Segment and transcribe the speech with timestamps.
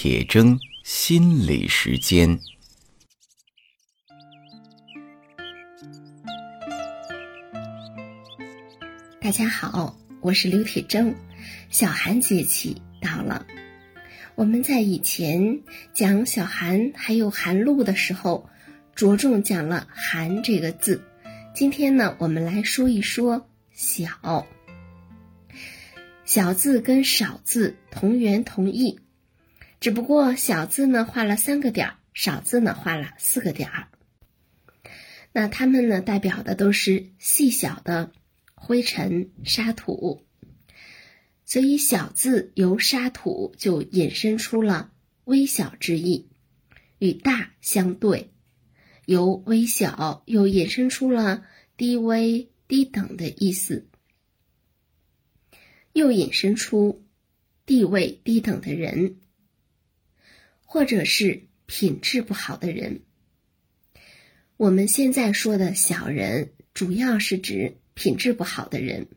[0.00, 2.38] 铁铮心理时间。
[9.20, 11.12] 大家好，我是刘铁铮。
[11.68, 13.44] 小寒节气到了，
[14.36, 15.60] 我们在以前
[15.92, 18.48] 讲小寒还有寒露的时候，
[18.94, 21.02] 着重讲了“寒”这个字。
[21.52, 24.46] 今天呢，我们来说一说“小”。
[26.24, 29.00] 小字跟少字同源同义，
[29.80, 33.88] 只不过小字呢画了三个点儿，少字呢画了四个点儿。
[35.32, 38.12] 那它们呢代表的都是细小的
[38.54, 40.26] 灰尘、沙土，
[41.44, 44.90] 所以小字由沙土就引申出了
[45.24, 46.28] 微小之意，
[46.98, 48.30] 与大相对；
[49.06, 51.44] 由微小又引申出了
[51.76, 53.86] 低微、低等的意思。
[55.92, 57.04] 又引申出
[57.64, 59.20] 地位低等的人，
[60.70, 63.00] 或者是品质不好的人。
[64.58, 69.08] 我们现在说的小人，主要是指品质不好的人。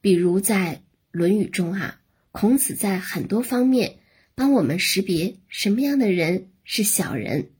[0.00, 0.74] 比如在
[1.12, 2.00] 《论语》中啊，
[2.32, 4.00] 孔子在很多方面
[4.34, 7.52] 帮我们识别什么样的人是小人，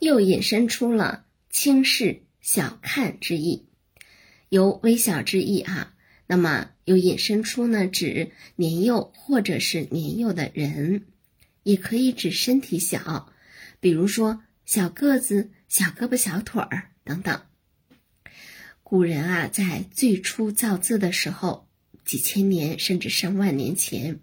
[0.00, 3.68] 又引申出了轻视、小看之意，
[4.48, 5.94] 有微小之意啊。
[6.30, 11.06] 那么又引申出呢，指年幼或者是年幼的人，
[11.62, 13.32] 也可以指身体小，
[13.80, 17.40] 比如说小个子、小胳膊、小腿儿等等。
[18.82, 21.66] 古人啊，在最初造字的时候，
[22.04, 24.20] 几千年甚至上万年前，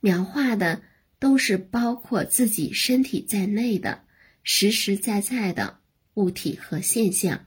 [0.00, 0.80] 描画的
[1.18, 4.04] 都是包括自己身体在内的
[4.42, 5.78] 实实在在的
[6.14, 7.44] 物体和现象，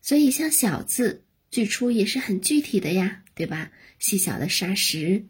[0.00, 1.24] 所以像小字。
[1.52, 3.70] 最初也是很具体的呀，对吧？
[3.98, 5.26] 细小的沙石、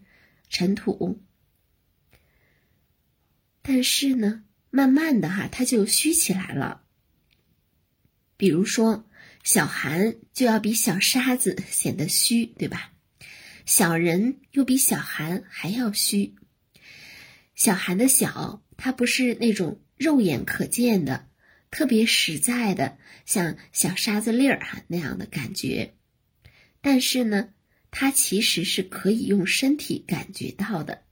[0.49, 1.21] 尘土，
[3.61, 6.85] 但是呢，慢慢的哈，它就虚起来了。
[8.37, 9.05] 比如说，
[9.43, 12.93] 小寒就要比小沙子显得虚，对吧？
[13.67, 16.37] 小人又比小寒还要虚。
[17.57, 21.29] 小寒的小，它不是那种肉眼可见的、
[21.73, 25.95] 特别实在的，像小沙子粒儿哈那样的感觉。
[26.83, 27.49] 但是呢，
[27.93, 31.03] 它其实是可以用身体感觉到的。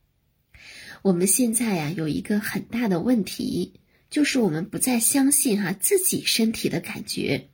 [1.03, 3.81] 我们现在呀有一个很大的问题，
[4.11, 7.51] 就是我们不再相信哈自己身体的感觉，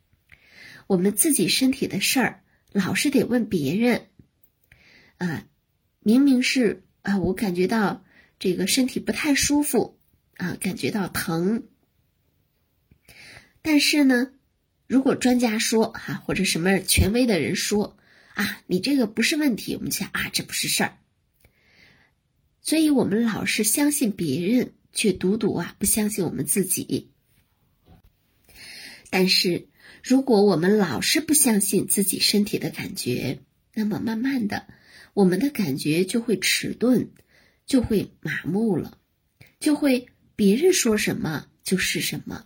[0.86, 4.06] 我们自己身体的事儿老是得问别人。
[5.18, 5.46] 啊，
[6.00, 8.02] 明明是啊，我感觉到
[8.38, 9.98] 这个身体不太舒服
[10.38, 11.64] 啊，感觉到疼，
[13.60, 14.32] 但是呢，
[14.86, 17.98] 如果专家说哈，或者什么权威的人说。
[18.36, 20.98] 啊，你这个不是问题，我们想啊，这不是事儿。
[22.60, 27.12] 所以，我们老是相信别人，却独独啊不相信我们自己。
[29.08, 29.68] 但是，
[30.04, 33.40] 如果我们老是不相信自己身体的感觉，
[33.72, 34.68] 那么慢慢的，
[35.14, 37.08] 我们的感觉就会迟钝，
[37.64, 38.98] 就会麻木了，
[39.58, 42.44] 就会别人说什么就是什么。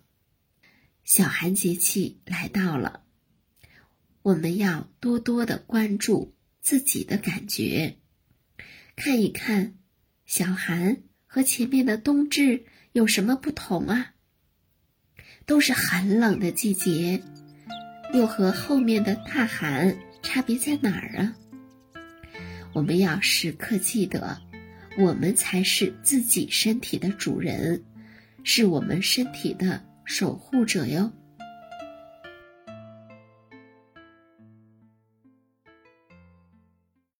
[1.02, 3.02] 小寒节气来到了。
[4.22, 7.96] 我们要多多的关注自己的感觉，
[8.94, 9.78] 看一看
[10.26, 14.14] 小寒和前面的冬至有什么不同啊？
[15.46, 17.22] 都是寒冷的季节，
[18.12, 21.34] 又和后面的大寒差别在哪儿啊？
[22.74, 24.38] 我们要时刻记得，
[24.98, 27.82] 我们才是自己身体的主人，
[28.44, 31.10] 是我们身体的守护者哟。